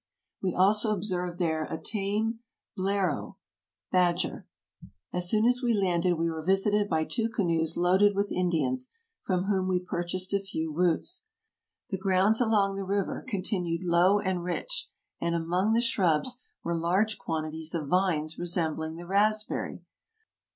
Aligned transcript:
We 0.41 0.55
also 0.55 0.95
observed 0.95 1.37
there 1.37 1.65
a 1.65 1.77
tame 1.79 2.39
blaireau 2.75 3.35
[badger]. 3.91 4.47
•'As 5.13 5.29
soon 5.29 5.45
as 5.45 5.61
we 5.61 5.75
landed 5.75 6.13
we 6.13 6.27
were 6.27 6.41
visited 6.41 6.89
by 6.89 7.05
two 7.05 7.29
canoes 7.29 7.77
loaded 7.77 8.15
with 8.15 8.31
Indians, 8.31 8.89
from 9.21 9.43
whom 9.43 9.67
we 9.67 9.77
purchased 9.79 10.33
a 10.33 10.39
few 10.39 10.73
roots. 10.73 11.27
The 11.91 11.99
grounds 11.99 12.41
along 12.41 12.77
the 12.77 12.83
river 12.83 13.23
continued 13.27 13.83
low 13.83 14.19
and 14.19 14.43
rich, 14.43 14.89
and 15.19 15.35
among 15.35 15.73
the 15.73 15.81
shrubs 15.81 16.41
were 16.63 16.75
large 16.75 17.19
quantities 17.19 17.75
of 17.75 17.87
vines 17.87 18.39
resembling 18.39 18.95
the 18.95 19.05
raspberry. 19.05 19.83